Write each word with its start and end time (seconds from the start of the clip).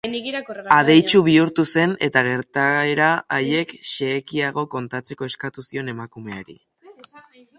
Adeitsu 0.75 1.19
bihurtu 1.27 1.65
zen, 1.79 1.93
eta 2.07 2.23
gertaera 2.27 3.09
haiek 3.37 3.75
xehekiago 3.91 4.63
kontatzeko 4.77 5.31
eskatu 5.33 5.67
zion 5.69 5.95
emakumeari. 5.97 6.61